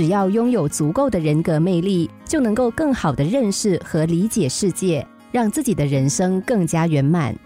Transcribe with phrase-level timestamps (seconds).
[0.00, 7.36] 只要拥有足够的人格魅力，就能够更好的认识和理解世界，让自己的人生更加圆满。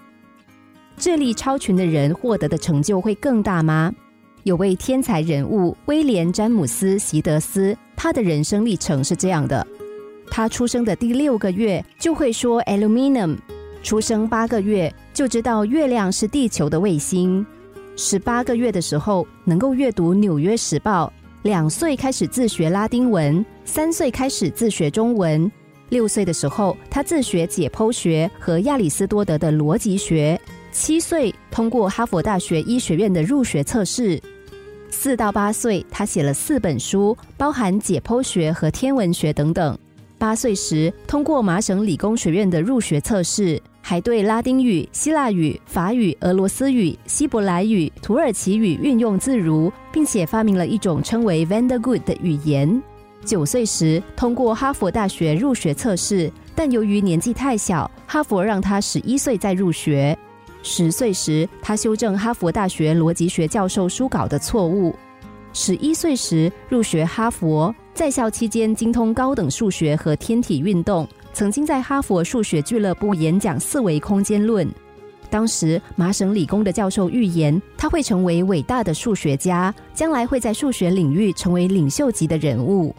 [0.96, 3.92] 智力超群的人获得的成就会更大吗？
[4.44, 9.66] 有位天才人物威廉·詹姆斯·席德斯，他的人生历程是这样的：
[10.30, 13.36] 他出生的第六个月就会说 aluminum，
[13.82, 17.44] 出生八个月就知道月亮是地球的卫星，
[17.96, 21.12] 十八个月的时候能够阅读《纽约时报》，
[21.44, 25.52] 两岁开始自学拉丁文，三岁开始自学中文，
[25.90, 30.40] 六岁的时候他自学解剖学和亚里士多德的逻辑学。
[30.72, 34.18] 七岁通过哈佛大学医学院的入学测试，
[34.90, 39.78] 四到八岁他写了四本书，包含解剖学和天文学等等。
[40.16, 52.82] 八岁时通过麻省理工学院的入学测试，还对拉丁语、希腊语、法语、俄罗斯语、希伯来语、土耳其语运用自如，并且发明了一种称为 Vandergood 的语言。
[53.26, 60.16] 九岁时通过哈佛大学入学测试，但由于年纪太小，哈佛让他十一岁再入学。
[60.62, 64.94] 十岁时，他修正哈佛大学逻辑学教授书稿的错误。
[65.52, 74.66] 十一岁时入学哈佛，在校期间精通高等数学和天体运动，曾经在哈佛数学俱乐部演讲四维空间论。
[75.28, 82.94] 当时麻省理工的教授预言他会成为伟大的数学家，将来会在数学领域成为领袖级的人物。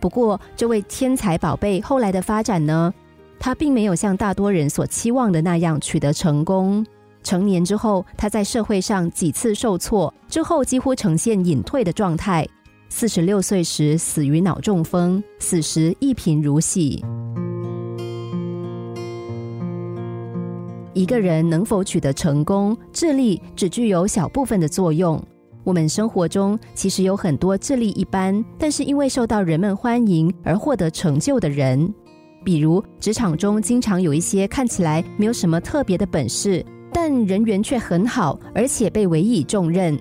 [0.00, 2.92] 不过，这位天才宝贝后来的发展呢？
[3.38, 6.84] 他并没有像大多人所期望的那样取得成功。
[7.22, 12.48] 成年之后，他在社会上几次受挫，之后几乎呈现隐退的状态。
[12.88, 17.04] 四十六岁时死于脑中风，死时一贫如洗。
[20.94, 25.22] 一个人能否取得成功，智力只具有小部分的作用。
[25.64, 31.92] 我们生活中其实有很多智力一般，但是因为受到人们欢迎而获得成就的人。
[32.44, 39.96] 比如，职场中经常有一些看起来没有什么特别的本事，但人缘却很好，而且被委以重任。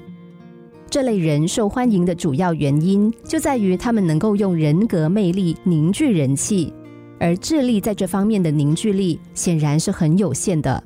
[0.89, 6.73] 这类人受欢迎的主要原因就在于他们能够用人格魅力凝聚人气，
[7.21, 10.83] 而智力在这方面的凝聚力显然是很有限的。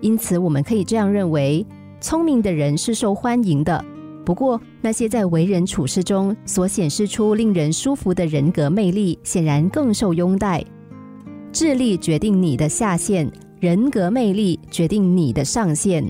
[0.00, 1.64] 因此，我们可以这样认为：
[2.00, 3.84] 聪明的人是受欢迎的，
[4.24, 10.64] 不过那些在为人处事中所显示出令人舒服的人格魅力，显然更受拥戴。
[11.52, 16.02] 智力决定你的下限，人格魅力决定你的上限。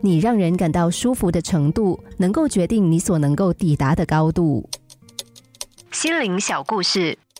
[0.00, 4.68] 你让人感到舒服的程度，能够决定你所能够抵达的高度。
[5.92, 7.16] 心灵小故事，